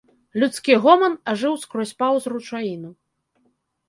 Людскі 0.43 0.77
гоман 0.85 1.13
ажыў 1.33 1.53
скрозь 1.65 1.91
паўз 1.99 2.23
ручаіну. 2.33 2.91